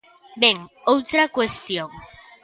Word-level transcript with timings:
Ben, 0.43 0.57
outra 0.93 1.31
cuestión. 1.35 1.89